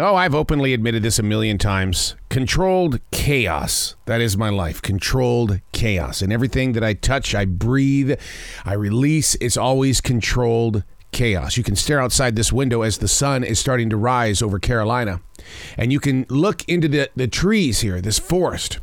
Oh, 0.00 0.14
I've 0.14 0.34
openly 0.34 0.74
admitted 0.74 1.02
this 1.02 1.18
a 1.18 1.24
million 1.24 1.58
times. 1.58 2.14
Controlled 2.28 3.00
chaos. 3.10 3.96
That 4.04 4.20
is 4.20 4.36
my 4.36 4.48
life. 4.48 4.80
Controlled 4.80 5.60
chaos. 5.72 6.22
And 6.22 6.32
everything 6.32 6.74
that 6.74 6.84
I 6.84 6.94
touch, 6.94 7.34
I 7.34 7.44
breathe, 7.44 8.12
I 8.64 8.74
release, 8.74 9.34
it's 9.40 9.56
always 9.56 10.00
controlled 10.00 10.84
chaos. 11.10 11.56
You 11.56 11.64
can 11.64 11.74
stare 11.74 12.00
outside 12.00 12.36
this 12.36 12.52
window 12.52 12.82
as 12.82 12.98
the 12.98 13.08
sun 13.08 13.42
is 13.42 13.58
starting 13.58 13.90
to 13.90 13.96
rise 13.96 14.40
over 14.40 14.60
Carolina. 14.60 15.20
And 15.76 15.92
you 15.92 15.98
can 15.98 16.26
look 16.28 16.62
into 16.68 16.86
the, 16.86 17.10
the 17.16 17.26
trees 17.26 17.80
here, 17.80 18.00
this 18.00 18.20
forest. 18.20 18.78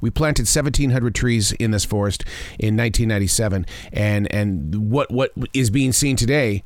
We 0.00 0.10
planted 0.10 0.42
1,700 0.42 1.16
trees 1.16 1.50
in 1.50 1.72
this 1.72 1.84
forest 1.84 2.22
in 2.60 2.76
1997. 2.76 3.66
And, 3.92 4.32
and 4.32 4.88
what, 4.88 5.10
what 5.10 5.32
is 5.52 5.68
being 5.68 5.90
seen 5.90 6.14
today 6.14 6.62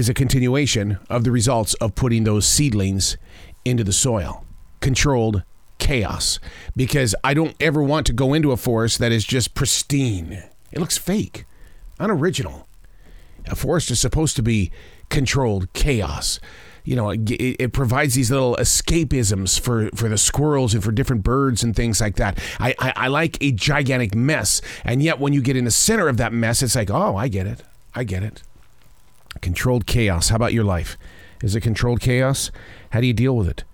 is 0.00 0.08
a 0.08 0.14
continuation 0.14 0.98
of 1.10 1.24
the 1.24 1.30
results 1.30 1.74
of 1.74 1.94
putting 1.94 2.24
those 2.24 2.46
seedlings 2.46 3.18
into 3.66 3.84
the 3.84 3.92
soil. 3.92 4.46
Controlled 4.80 5.42
chaos. 5.78 6.40
Because 6.74 7.14
I 7.22 7.34
don't 7.34 7.54
ever 7.60 7.82
want 7.82 8.06
to 8.06 8.14
go 8.14 8.32
into 8.32 8.50
a 8.50 8.56
forest 8.56 8.98
that 8.98 9.12
is 9.12 9.26
just 9.26 9.54
pristine. 9.54 10.42
It 10.72 10.80
looks 10.80 10.96
fake, 10.96 11.44
unoriginal. 11.98 12.66
A 13.46 13.54
forest 13.54 13.90
is 13.90 14.00
supposed 14.00 14.36
to 14.36 14.42
be 14.42 14.72
controlled 15.10 15.70
chaos. 15.74 16.40
You 16.82 16.96
know, 16.96 17.10
it, 17.10 17.30
it, 17.30 17.72
provides 17.74 18.14
these 18.14 18.30
little 18.30 18.56
escapisms 18.56 19.60
for, 19.60 19.90
for 19.94 20.08
the 20.08 20.16
squirrels 20.16 20.72
and 20.72 20.82
for 20.82 20.92
different 20.92 21.22
birds 21.22 21.62
and 21.62 21.76
things 21.76 22.00
like 22.00 22.16
that. 22.16 22.38
I, 22.58 22.74
I, 22.78 22.92
I 22.96 23.08
like 23.08 23.36
a 23.42 23.52
gigantic 23.52 24.14
mess. 24.14 24.62
And 24.82 25.02
yet, 25.02 25.20
when 25.20 25.34
you 25.34 25.42
get 25.42 25.56
in 25.56 25.66
the 25.66 25.70
center 25.70 26.08
of 26.08 26.16
that 26.16 26.32
mess, 26.32 26.62
it's 26.62 26.74
like, 26.74 26.88
oh, 26.90 27.16
I 27.16 27.28
get 27.28 27.46
it. 27.46 27.62
I 27.94 28.04
get 28.04 28.22
it. 28.22 28.42
Controlled 29.40 29.86
chaos. 29.86 30.28
How 30.28 30.36
about 30.36 30.52
your 30.52 30.64
life? 30.64 30.98
Is 31.42 31.54
it 31.54 31.60
controlled 31.60 32.00
chaos? 32.00 32.50
How 32.90 33.00
do 33.00 33.06
you 33.06 33.12
deal 33.12 33.36
with 33.36 33.48
it? 33.48 33.64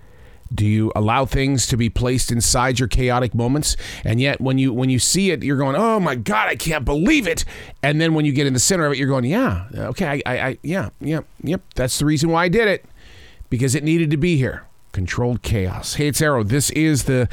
Do 0.55 0.65
you 0.65 0.93
allow 0.95 1.25
things 1.25 1.67
to 1.69 1.77
be 1.77 1.91
placed 1.91 2.31
inside 2.31 2.79
your 2.79 2.87
chaotic 2.87 3.35
moments? 3.35 3.77
And 4.05 4.21
yet 4.21 4.41
when 4.41 4.59
you 4.59 4.73
when 4.73 4.91
you 4.91 5.01
see 5.01 5.33
it, 5.33 5.43
you're 5.43 5.57
going, 5.57 5.75
"Oh 5.75 5.99
my 5.99 6.15
god, 6.15 6.49
I 6.49 6.55
can't 6.55 6.85
believe 6.85 7.27
it." 7.27 7.45
And 7.83 8.01
then 8.01 8.15
when 8.15 8.25
you 8.25 8.33
get 8.33 8.47
in 8.47 8.53
the 8.53 8.61
center 8.61 8.87
of 8.87 8.93
it, 8.93 8.99
you're 8.99 9.09
going, 9.09 9.25
"Yeah, 9.25 9.67
okay, 9.75 10.23
I, 10.25 10.35
I, 10.35 10.47
I 10.47 10.59
yeah, 10.63 10.91
yeah, 11.01 11.21
yep. 11.43 11.63
That's 11.75 11.99
the 11.99 12.05
reason 12.05 12.31
why 12.31 12.45
I 12.45 12.49
did 12.49 12.69
it 12.69 12.85
because 13.51 13.75
it 13.75 13.83
needed 13.83 14.11
to 14.13 14.17
be 14.17 14.37
here." 14.37 14.63
Controlled 14.93 15.43
chaos. 15.43 15.95
Hey, 15.95 16.09
it's 16.09 16.23
Arroe. 16.23 16.45
This 16.45 16.71
is 16.71 17.05
the 17.05 17.29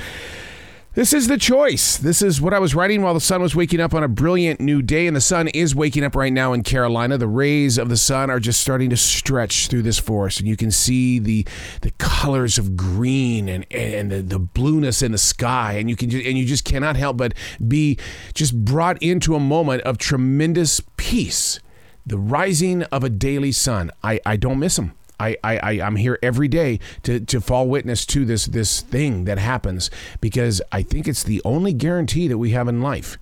this 0.95 1.11
is 1.11 1.27
the 1.27 1.37
choice. 1.37 1.97
This 1.97 2.21
is 2.21 2.39
what 2.39 2.53
I 2.53 2.59
was 2.59 2.75
writing 2.75 3.01
while 3.01 3.15
the 3.15 3.19
sun 3.19 3.41
was 3.41 3.55
waking 3.55 3.79
up 3.79 3.93
on 3.93 4.03
a 4.03 4.07
brilliant 4.07 4.59
new 4.59 4.81
day, 4.81 5.07
and 5.07 5.15
the 5.15 5.21
sun 5.21 5.47
is 5.47 5.73
waking 5.73 6.03
up 6.03 6.15
right 6.15 6.31
now 6.31 6.53
in 6.53 6.61
Carolina. 6.61 7.17
The 7.17 7.27
rays 7.27 7.79
of 7.79 7.89
the 7.89 7.97
sun 7.97 8.29
are 8.29 8.39
just 8.39 8.59
starting 8.59 8.89
to 8.91 8.97
stretch 8.97 9.67
through 9.67 9.81
this 9.81 9.97
forest, 9.97 10.39
and 10.39 10.47
you 10.47 10.55
can 10.55 10.69
see 10.69 11.17
the 11.17 11.47
the 11.81 11.91
colors 11.91 12.57
of 12.57 12.77
green 12.77 13.49
and 13.49 13.65
and 13.71 14.11
the, 14.11 14.21
the 14.21 14.39
blueness 14.39 15.01
in 15.01 15.11
the 15.11 15.17
sky, 15.17 15.73
and 15.73 15.89
you 15.89 15.95
can 15.95 16.11
and 16.11 16.37
you 16.37 16.45
just 16.45 16.65
cannot 16.65 16.95
help 16.95 17.17
but 17.17 17.33
be 17.67 17.97
just 18.35 18.63
brought 18.63 19.01
into 19.01 19.35
a 19.35 19.39
moment 19.39 19.81
of 19.83 19.97
tremendous 19.97 20.79
peace. 20.97 21.59
The 22.05 22.17
rising 22.17 22.83
of 22.83 23.03
a 23.03 23.09
daily 23.09 23.53
sun. 23.53 23.89
I, 24.03 24.19
I 24.25 24.35
don't 24.35 24.59
miss 24.59 24.75
them. 24.75 24.93
I, 25.19 25.37
I, 25.43 25.81
I'm 25.81 25.95
here 25.95 26.19
every 26.21 26.47
day 26.47 26.79
to, 27.03 27.19
to 27.19 27.39
fall 27.39 27.67
witness 27.67 28.05
to 28.07 28.25
this 28.25 28.45
this 28.45 28.81
thing 28.81 29.25
that 29.25 29.37
happens 29.37 29.89
because 30.19 30.61
I 30.71 30.81
think 30.81 31.07
it's 31.07 31.23
the 31.23 31.41
only 31.45 31.73
guarantee 31.73 32.27
that 32.27 32.37
we 32.37 32.51
have 32.51 32.67
in 32.67 32.81
life 32.81 33.17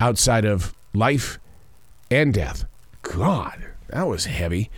outside 0.00 0.44
of 0.44 0.74
life 0.94 1.38
and 2.10 2.32
death. 2.32 2.64
God, 3.02 3.66
that 3.88 4.04
was 4.04 4.26
heavy. 4.26 4.70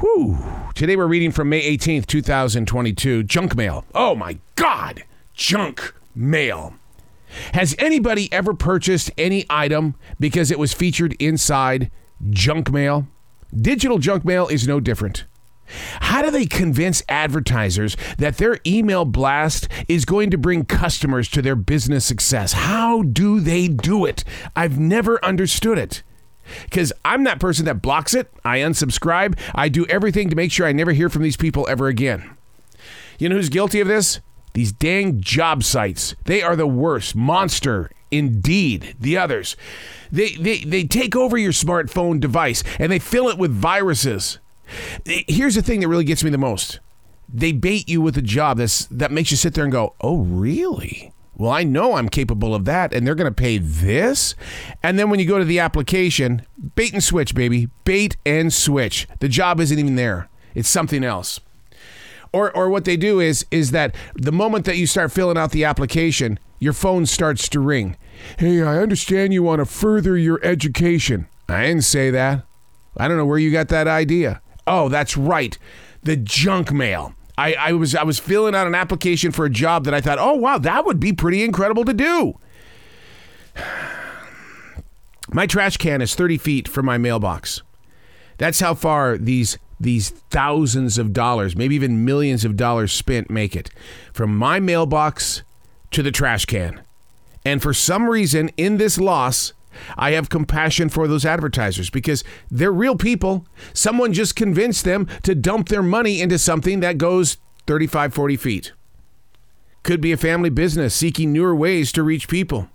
Whew. 0.00 0.38
Today 0.74 0.96
we're 0.96 1.06
reading 1.06 1.32
from 1.32 1.48
May 1.48 1.76
18th, 1.76 2.06
2022. 2.06 3.24
Junk 3.24 3.54
mail. 3.54 3.84
Oh 3.94 4.14
my 4.14 4.38
God. 4.54 5.04
Junk 5.34 5.94
mail. 6.14 6.74
Has 7.54 7.74
anybody 7.78 8.32
ever 8.32 8.54
purchased 8.54 9.10
any 9.16 9.44
item 9.48 9.94
because 10.20 10.50
it 10.50 10.58
was 10.58 10.72
featured 10.72 11.14
inside 11.18 11.90
junk 12.30 12.70
mail? 12.70 13.06
Digital 13.54 13.98
junk 13.98 14.24
mail 14.24 14.48
is 14.48 14.66
no 14.66 14.80
different. 14.80 15.24
How 16.00 16.22
do 16.22 16.30
they 16.30 16.46
convince 16.46 17.02
advertisers 17.08 17.96
that 18.18 18.36
their 18.36 18.58
email 18.66 19.04
blast 19.04 19.68
is 19.88 20.04
going 20.04 20.30
to 20.30 20.38
bring 20.38 20.64
customers 20.64 21.28
to 21.30 21.42
their 21.42 21.56
business 21.56 22.04
success? 22.04 22.52
How 22.52 23.02
do 23.02 23.40
they 23.40 23.68
do 23.68 24.04
it? 24.04 24.24
I've 24.54 24.78
never 24.78 25.24
understood 25.24 25.78
it. 25.78 26.02
Because 26.64 26.92
I'm 27.04 27.24
that 27.24 27.40
person 27.40 27.64
that 27.66 27.80
blocks 27.80 28.14
it, 28.14 28.30
I 28.44 28.58
unsubscribe, 28.58 29.38
I 29.54 29.68
do 29.68 29.86
everything 29.86 30.28
to 30.28 30.36
make 30.36 30.52
sure 30.52 30.66
I 30.66 30.72
never 30.72 30.92
hear 30.92 31.08
from 31.08 31.22
these 31.22 31.36
people 31.36 31.66
ever 31.68 31.86
again. 31.86 32.36
You 33.18 33.28
know 33.28 33.36
who's 33.36 33.48
guilty 33.48 33.80
of 33.80 33.88
this? 33.88 34.20
These 34.52 34.72
dang 34.72 35.20
job 35.20 35.62
sites. 35.62 36.14
They 36.24 36.42
are 36.42 36.56
the 36.56 36.66
worst. 36.66 37.16
Monster, 37.16 37.90
Indeed. 38.12 38.94
The 39.00 39.16
others. 39.16 39.56
They, 40.12 40.34
they, 40.34 40.58
they 40.58 40.84
take 40.84 41.16
over 41.16 41.38
your 41.38 41.52
smartphone 41.52 42.20
device 42.20 42.62
and 42.78 42.92
they 42.92 42.98
fill 42.98 43.28
it 43.28 43.38
with 43.38 43.50
viruses. 43.50 44.38
Here's 45.04 45.54
the 45.54 45.62
thing 45.62 45.80
that 45.80 45.88
really 45.88 46.04
gets 46.04 46.24
me 46.24 46.30
the 46.30 46.38
most. 46.38 46.80
They 47.32 47.52
bait 47.52 47.88
you 47.88 48.00
with 48.00 48.16
a 48.16 48.22
job 48.22 48.58
that's 48.58 48.86
that 48.86 49.10
makes 49.10 49.30
you 49.30 49.36
sit 49.36 49.54
there 49.54 49.64
and 49.64 49.72
go, 49.72 49.94
"Oh, 50.00 50.18
really?" 50.18 51.12
Well, 51.34 51.50
I 51.50 51.64
know 51.64 51.94
I'm 51.94 52.08
capable 52.08 52.54
of 52.54 52.66
that, 52.66 52.92
and 52.92 53.06
they're 53.06 53.14
going 53.14 53.30
to 53.30 53.34
pay 53.34 53.56
this. 53.56 54.34
And 54.82 54.98
then 54.98 55.08
when 55.08 55.18
you 55.18 55.26
go 55.26 55.38
to 55.38 55.44
the 55.44 55.60
application, 55.60 56.46
bait 56.74 56.92
and 56.92 57.02
switch, 57.02 57.34
baby. 57.34 57.68
Bait 57.84 58.16
and 58.26 58.52
switch. 58.52 59.08
The 59.20 59.28
job 59.28 59.58
isn't 59.58 59.78
even 59.78 59.96
there, 59.96 60.28
it's 60.54 60.68
something 60.68 61.02
else. 61.02 61.40
Or, 62.34 62.54
or 62.56 62.68
what 62.68 62.84
they 62.84 62.96
do 62.96 63.20
is 63.20 63.46
is 63.50 63.72
that 63.72 63.94
the 64.14 64.32
moment 64.32 64.64
that 64.66 64.76
you 64.76 64.86
start 64.86 65.12
filling 65.12 65.38
out 65.38 65.52
the 65.52 65.64
application, 65.64 66.38
your 66.58 66.72
phone 66.72 67.06
starts 67.06 67.48
to 67.48 67.60
ring. 67.60 67.96
Hey, 68.38 68.62
I 68.62 68.78
understand 68.78 69.32
you 69.32 69.42
want 69.42 69.60
to 69.60 69.64
further 69.64 70.16
your 70.16 70.38
education. 70.44 71.26
I 71.48 71.66
didn't 71.66 71.84
say 71.84 72.10
that. 72.10 72.44
I 72.96 73.08
don't 73.08 73.16
know 73.16 73.26
where 73.26 73.38
you 73.38 73.50
got 73.50 73.68
that 73.68 73.88
idea. 73.88 74.41
Oh, 74.66 74.88
that's 74.88 75.16
right. 75.16 75.58
The 76.02 76.16
junk 76.16 76.72
mail. 76.72 77.14
I, 77.38 77.54
I 77.54 77.72
was 77.72 77.94
I 77.94 78.02
was 78.02 78.18
filling 78.18 78.54
out 78.54 78.66
an 78.66 78.74
application 78.74 79.32
for 79.32 79.44
a 79.44 79.50
job 79.50 79.84
that 79.84 79.94
I 79.94 80.00
thought, 80.00 80.18
oh 80.18 80.34
wow, 80.34 80.58
that 80.58 80.84
would 80.84 81.00
be 81.00 81.12
pretty 81.12 81.42
incredible 81.42 81.84
to 81.84 81.94
do. 81.94 82.38
My 85.32 85.46
trash 85.46 85.78
can 85.78 86.02
is 86.02 86.14
30 86.14 86.36
feet 86.36 86.68
from 86.68 86.84
my 86.84 86.98
mailbox. 86.98 87.62
That's 88.36 88.60
how 88.60 88.74
far 88.74 89.16
these 89.16 89.56
these 89.80 90.10
thousands 90.10 90.98
of 90.98 91.12
dollars, 91.12 91.56
maybe 91.56 91.74
even 91.74 92.04
millions 92.04 92.44
of 92.44 92.56
dollars 92.56 92.92
spent 92.92 93.30
make 93.30 93.56
it 93.56 93.70
from 94.12 94.36
my 94.36 94.60
mailbox 94.60 95.42
to 95.90 96.02
the 96.02 96.10
trash 96.10 96.44
can. 96.44 96.82
And 97.44 97.62
for 97.62 97.74
some 97.74 98.08
reason 98.08 98.50
in 98.56 98.76
this 98.76 98.98
loss, 98.98 99.52
I 99.96 100.12
have 100.12 100.28
compassion 100.28 100.88
for 100.88 101.08
those 101.08 101.24
advertisers 101.24 101.90
because 101.90 102.24
they're 102.50 102.72
real 102.72 102.96
people. 102.96 103.46
Someone 103.72 104.12
just 104.12 104.36
convinced 104.36 104.84
them 104.84 105.06
to 105.22 105.34
dump 105.34 105.68
their 105.68 105.82
money 105.82 106.20
into 106.20 106.38
something 106.38 106.80
that 106.80 106.98
goes 106.98 107.38
35, 107.66 108.14
40 108.14 108.36
feet. 108.36 108.72
Could 109.82 110.00
be 110.00 110.12
a 110.12 110.16
family 110.16 110.50
business 110.50 110.94
seeking 110.94 111.32
newer 111.32 111.54
ways 111.54 111.92
to 111.92 112.02
reach 112.02 112.28
people. 112.28 112.68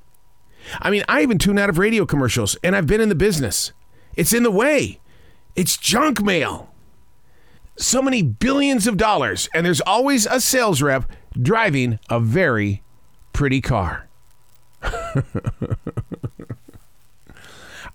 I 0.82 0.90
mean, 0.90 1.04
I 1.08 1.22
even 1.22 1.38
tune 1.38 1.58
out 1.58 1.70
of 1.70 1.78
radio 1.78 2.06
commercials 2.06 2.58
and 2.64 2.76
I've 2.76 2.88
been 2.88 3.02
in 3.02 3.10
the 3.10 3.16
business. 3.16 3.72
It's 4.16 4.34
in 4.34 4.44
the 4.44 4.52
way. 4.52 5.00
It's 5.56 5.78
junk 5.78 6.22
mail. 6.22 6.74
So 7.78 8.02
many 8.02 8.24
billions 8.24 8.88
of 8.88 8.98
dollars, 8.98 9.48
and 9.54 9.64
there's 9.64 9.82
always 9.82 10.26
a 10.26 10.42
sales 10.42 10.82
rep 10.82 11.12
driving 11.40 12.00
a 12.10 12.20
very 12.20 12.82
pretty 13.34 13.62
car. 13.62 14.08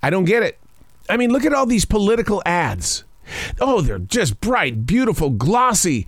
I 0.02 0.10
don't 0.10 0.24
get 0.24 0.42
it. 0.42 0.58
I 1.08 1.16
mean, 1.16 1.30
look 1.30 1.44
at 1.44 1.52
all 1.52 1.66
these 1.66 1.84
political 1.84 2.42
ads. 2.46 3.04
Oh, 3.60 3.80
they're 3.80 3.98
just 3.98 4.40
bright, 4.40 4.86
beautiful, 4.86 5.30
glossy. 5.30 6.06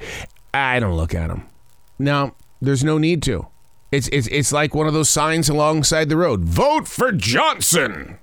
I 0.53 0.81
don't 0.81 0.97
look 0.97 1.15
at 1.15 1.29
them. 1.29 1.47
No, 1.99 2.35
there's 2.61 2.85
no 2.85 2.99
need 2.99 3.23
to. 3.25 3.47
It's, 3.93 4.09
it's, 4.09 4.27
it's 4.29 4.53
like 4.53 4.75
one 4.75 4.87
of 4.87 4.95
those 4.95 5.09
signs 5.09 5.49
alongside 5.49 6.09
the 6.09 6.17
road 6.17 6.41
vote 6.41 6.89
for 6.89 7.13
Johnson. 7.13 8.19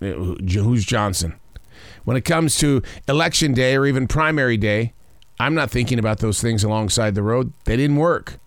Uh, 0.00 0.12
who's 0.12 0.84
Johnson? 0.84 1.34
When 2.04 2.16
it 2.16 2.24
comes 2.24 2.56
to 2.58 2.82
election 3.08 3.52
day 3.52 3.74
or 3.74 3.86
even 3.86 4.06
primary 4.06 4.56
day, 4.56 4.92
I'm 5.40 5.54
not 5.54 5.70
thinking 5.70 5.98
about 5.98 6.18
those 6.18 6.40
things 6.40 6.62
alongside 6.62 7.14
the 7.14 7.22
road. 7.22 7.52
They 7.64 7.76
didn't 7.76 7.96
work. 7.96 8.38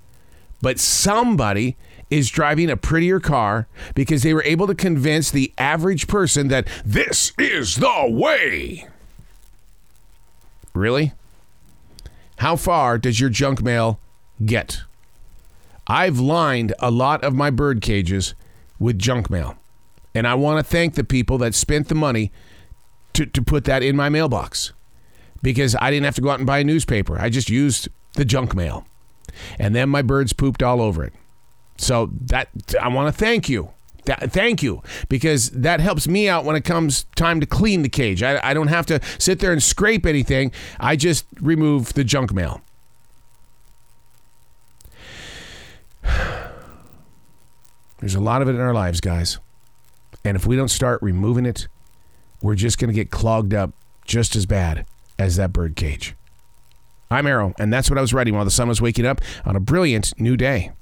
But 0.62 0.80
somebody 0.80 1.78
is 2.10 2.30
driving 2.30 2.70
a 2.70 2.78
prettier 2.78 3.20
car 3.20 3.68
because 3.96 4.24
they 4.24 4.34
were 4.34 4.44
able 4.44 4.68
to 4.68 4.76
convince 4.76 5.30
the 5.30 5.54
average 5.58 6.08
person 6.08 6.48
that 6.48 6.68
this 6.84 7.32
is 7.38 7.76
the 7.76 8.08
way. 8.10 8.88
Really? 10.74 11.14
How 12.38 12.56
far 12.56 12.98
does 12.98 13.20
your 13.20 13.30
junk 13.30 13.62
mail 13.62 14.00
get? 14.44 14.82
I've 15.88 16.20
lined 16.20 16.74
a 16.80 16.92
lot 16.92 17.24
of 17.24 17.34
my 17.34 17.50
bird 17.50 17.82
cages 17.82 18.34
with 18.80 19.00
junk 19.00 19.30
mail. 19.30 19.58
And 20.16 20.28
I 20.28 20.36
want 20.36 20.64
to 20.66 20.70
thank 20.70 20.96
the 20.96 21.04
people 21.04 21.38
that 21.40 21.54
spent 21.54 21.88
the 21.88 21.96
money 21.96 22.32
to, 23.14 23.26
to 23.26 23.42
put 23.42 23.66
that 23.66 23.84
in 23.84 23.96
my 23.96 24.10
mailbox 24.10 24.72
because 25.42 25.76
I 25.80 25.92
didn't 25.92 26.06
have 26.06 26.16
to 26.16 26.22
go 26.22 26.30
out 26.30 26.40
and 26.40 26.48
buy 26.48 26.60
a 26.60 26.64
newspaper. 26.64 27.20
I 27.20 27.30
just 27.30 27.50
used 27.50 27.90
the 28.14 28.26
junk 28.26 28.56
mail. 28.56 28.86
And 29.58 29.76
then 29.76 29.90
my 29.90 30.02
birds 30.02 30.34
pooped 30.34 30.64
all 30.64 30.82
over 30.82 31.04
it. 31.04 31.14
So 31.78 32.10
that 32.26 32.50
I 32.80 32.88
want 32.90 33.14
to 33.14 33.18
thank 33.18 33.50
you. 33.50 33.72
That, 34.06 34.32
thank 34.32 34.64
you 34.64 34.82
because 35.08 35.50
that 35.52 35.80
helps 35.82 36.08
me 36.08 36.28
out 36.28 36.44
when 36.44 36.56
it 36.56 36.64
comes 36.64 37.04
time 37.16 37.40
to 37.42 37.46
clean 37.46 37.84
the 37.84 37.90
cage. 37.90 38.24
I, 38.24 38.40
I 38.50 38.54
don't 38.54 38.70
have 38.70 38.86
to 38.88 39.00
sit 39.20 39.40
there 39.40 39.52
and 39.52 39.62
scrape 39.62 40.06
anything. 40.06 40.52
I 40.80 40.96
just 40.96 41.26
remove 41.40 41.94
the 41.94 42.04
junk 42.04 42.34
mail. 42.34 42.62
There's 48.00 48.16
a 48.16 48.22
lot 48.22 48.42
of 48.42 48.48
it 48.48 48.56
in 48.56 48.62
our 48.62 48.74
lives, 48.74 49.02
guys. 49.02 49.38
And 50.24 50.36
if 50.36 50.46
we 50.46 50.56
don't 50.56 50.70
start 50.70 51.02
removing 51.02 51.46
it, 51.46 51.68
we're 52.42 52.56
just 52.56 52.80
going 52.80 52.90
to 52.90 52.94
get 52.94 53.12
clogged 53.12 53.54
up 53.54 53.72
just 54.06 54.36
as 54.36 54.46
bad 54.46 54.86
as 55.18 55.36
that 55.36 55.54
bird 55.54 55.76
cage. 55.76 56.16
I'm 57.12 57.26
Arroe, 57.26 57.54
and 57.58 57.74
that's 57.74 57.90
what 57.90 57.98
I 57.98 58.02
was 58.02 58.14
writing 58.14 58.36
while 58.36 58.46
the 58.46 58.52
sun 58.52 58.68
was 58.68 58.82
waking 58.82 59.08
up 59.08 59.20
on 59.44 59.56
a 59.56 59.60
brilliant 59.60 60.14
new 60.20 60.38
day. 60.38 60.74